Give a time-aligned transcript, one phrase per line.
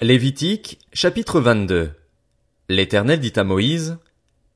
[0.00, 1.90] Lévitique, chapitre 22.
[2.68, 3.98] L'Éternel dit à Moïse,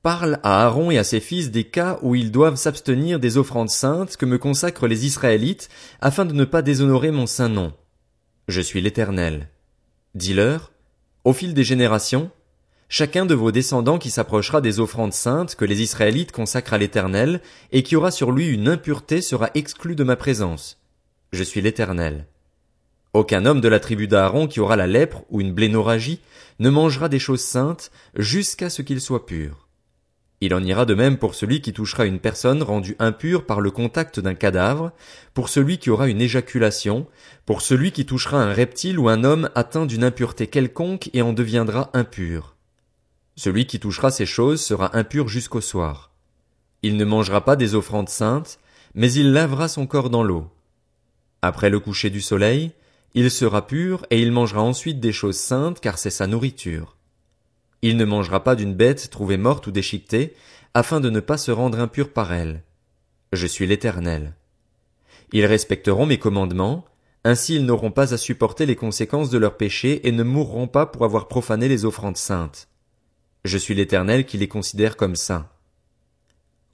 [0.00, 3.68] Parle à Aaron et à ses fils des cas où ils doivent s'abstenir des offrandes
[3.68, 5.68] saintes que me consacrent les Israélites,
[6.00, 7.72] afin de ne pas déshonorer mon saint nom.
[8.46, 9.48] Je suis l'Éternel.
[10.14, 10.70] Dis-leur,
[11.25, 12.30] au fil des générations,
[12.88, 17.40] chacun de vos descendants qui s'approchera des offrandes saintes que les Israélites consacrent à l'Éternel,
[17.72, 20.79] et qui aura sur lui une impureté sera exclu de ma présence.
[21.32, 22.29] Je suis l'Éternel.
[23.14, 26.20] Aucun homme de la tribu d'Aaron qui aura la lèpre ou une blénorragie
[26.61, 29.68] ne mangera des choses saintes jusqu'à ce qu'il soit pur.
[30.40, 33.70] Il en ira de même pour celui qui touchera une personne rendue impure par le
[33.70, 34.91] contact d'un cadavre,
[35.34, 37.06] pour celui qui aura une éjaculation,
[37.47, 41.33] pour celui qui touchera un reptile ou un homme atteint d'une impureté quelconque et en
[41.33, 42.56] deviendra impur.
[43.36, 46.11] Celui qui touchera ces choses sera impur jusqu'au soir.
[46.83, 48.58] Il ne mangera pas des offrandes saintes,
[48.94, 50.48] mais il lavera son corps dans l'eau.
[51.41, 52.72] Après le coucher du soleil,
[53.14, 56.97] il sera pur et il mangera ensuite des choses saintes car c'est sa nourriture.
[57.83, 60.34] Il ne mangera pas d'une bête trouvée morte ou déchiquetée,
[60.75, 62.62] afin de ne pas se rendre impur par elle.
[63.33, 64.34] Je suis l'Éternel.
[65.33, 66.84] Ils respecteront mes commandements,
[67.25, 70.87] ainsi ils n'auront pas à supporter les conséquences de leurs péchés et ne mourront pas
[70.87, 72.69] pour avoir profané les offrandes saintes.
[73.44, 75.48] Je suis l'Éternel qui les considère comme saints.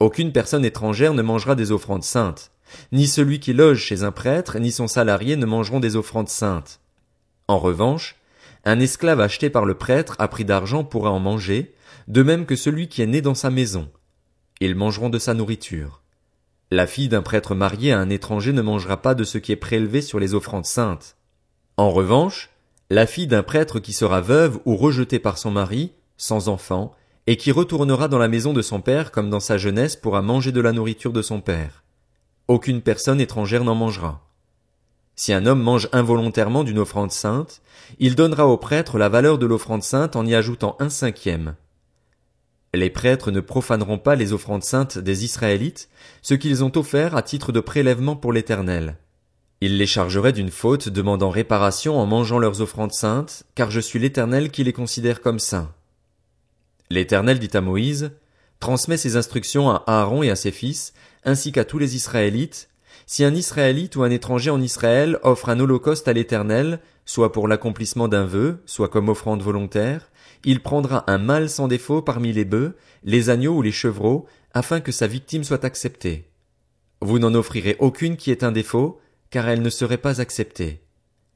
[0.01, 2.53] Aucune personne étrangère ne mangera des offrandes saintes.
[2.93, 6.81] Ni celui qui loge chez un prêtre, ni son salarié ne mangeront des offrandes saintes.
[7.47, 8.17] En revanche,
[8.65, 11.75] un esclave acheté par le prêtre à prix d'argent pourra en manger,
[12.09, 13.89] de même que celui qui est né dans sa maison.
[14.61, 16.03] Ils mangeront de sa nourriture.
[16.71, 19.57] La fille d'un prêtre marié à un étranger ne mangera pas de ce qui est
[19.57, 21.17] prélevé sur les offrandes saintes.
[21.79, 22.51] En revanche,
[22.91, 26.95] la fille d'un prêtre qui sera veuve ou rejetée par son mari, sans enfant,
[27.27, 30.51] et qui retournera dans la maison de son père comme dans sa jeunesse pourra manger
[30.53, 31.85] de la nourriture de son père.
[32.49, 34.27] Aucune personne étrangère n'en mangera.
[35.17, 37.61] Si un homme mange involontairement d'une offrande sainte,
[37.99, 41.57] il donnera au prêtre la valeur de l'offrande sainte en y ajoutant un cinquième.
[42.73, 45.91] Les prêtres ne profaneront pas les offrandes saintes des Israélites,
[46.23, 48.97] ce qu'ils ont offert à titre de prélèvement pour l'Éternel.
[49.61, 53.99] Ils les chargeraient d'une faute demandant réparation en mangeant leurs offrandes saintes, car je suis
[53.99, 55.73] l'Éternel qui les considère comme saints.
[56.89, 58.13] L'Éternel dit à Moïse,
[58.61, 60.95] transmet ses instructions à Aaron et à ses fils,
[61.29, 62.71] ainsi qu'à tous les Israélites,
[63.07, 67.49] si un Israélite ou un étranger en Israël offre un holocauste à l'Éternel, soit pour
[67.49, 70.11] l'accomplissement d'un vœu, soit comme offrande volontaire,
[70.45, 74.81] il prendra un mâle sans défaut parmi les bœufs, les agneaux ou les chevreaux, afin
[74.81, 76.31] que sa victime soit acceptée.
[77.03, 78.99] Vous n'en offrirez aucune qui ait un défaut,
[79.31, 80.81] car elle ne serait pas acceptée.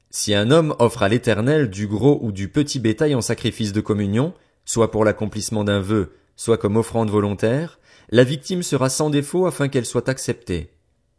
[0.09, 3.81] Si un homme offre à l'Éternel du gros ou du petit bétail en sacrifice de
[3.81, 4.33] communion,
[4.65, 9.67] soit pour l'accomplissement d'un vœu, soit comme offrande volontaire, la victime sera sans défaut afin
[9.67, 10.71] qu'elle soit acceptée.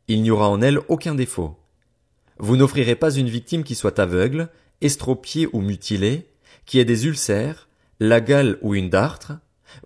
[0.08, 1.56] Il n'y aura en elle aucun défaut.
[2.38, 4.48] Vous n'offrirez pas une victime qui soit aveugle,
[4.80, 6.28] estropiée ou mutilée,
[6.66, 7.68] qui ait des ulcères,
[8.00, 9.32] la gale ou une dartre,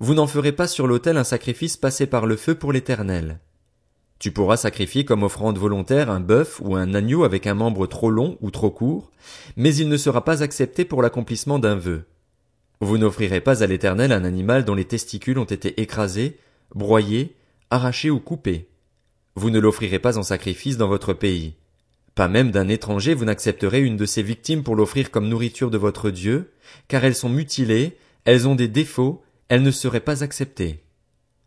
[0.00, 3.40] vous n'en ferez pas sur l'autel un sacrifice passé par le feu pour l'éternel.
[4.18, 8.10] Tu pourras sacrifier comme offrande volontaire un bœuf ou un agneau avec un membre trop
[8.10, 9.12] long ou trop court,
[9.56, 12.04] mais il ne sera pas accepté pour l'accomplissement d'un vœu.
[12.80, 16.38] Vous n'offrirez pas à l'éternel un animal dont les testicules ont été écrasés,
[16.74, 17.36] broyé,
[17.70, 18.68] arraché ou coupé.
[19.34, 21.54] Vous ne l'offrirez pas en sacrifice dans votre pays.
[22.14, 25.78] Pas même d'un étranger vous n'accepterez une de ces victimes pour l'offrir comme nourriture de
[25.78, 26.50] votre Dieu,
[26.88, 30.82] car elles sont mutilées, elles ont des défauts, elles ne seraient pas acceptées.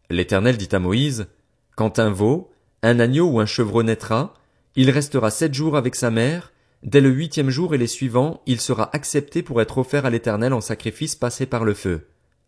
[0.09, 1.27] L'Éternel dit à Moïse,
[1.75, 2.51] Quand un veau,
[2.83, 4.33] un agneau ou un chevreau naîtra,
[4.75, 8.61] il restera sept jours avec sa mère, dès le huitième jour et les suivants, il
[8.61, 12.07] sera accepté pour être offert à l'Éternel en sacrifice passé par le feu.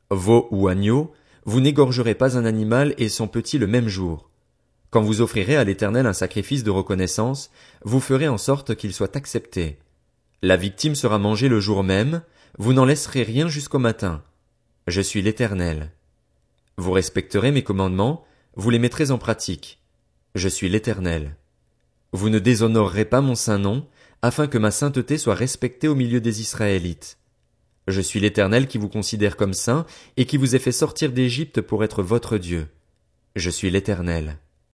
[0.09, 1.12] Veau ou agneau,
[1.46, 4.30] vous n'égorgerez pas un animal et son petit le même jour.
[4.90, 7.52] Quand vous offrirez à l'Éternel un sacrifice de reconnaissance,
[7.84, 9.80] vous ferez en sorte qu'il soit accepté.
[10.42, 12.22] La victime sera mangée le jour même,
[12.58, 14.22] vous n'en laisserez rien jusqu'au matin.
[14.88, 15.92] Je suis l'Éternel.
[16.78, 18.25] Vous respecterez mes commandements,
[18.56, 19.80] vous les mettrez en pratique.
[20.36, 21.38] Je suis l'Éternel.
[22.12, 23.88] Vous ne déshonorerez pas mon saint nom,
[24.22, 27.18] afin que ma sainteté soit respectée au milieu des Israélites.
[27.88, 29.85] Je suis l'Éternel qui vous considère comme saint
[30.18, 32.68] et qui vous ai fait sortir d'Égypte pour être votre Dieu.
[33.35, 34.38] Je suis l'Éternel.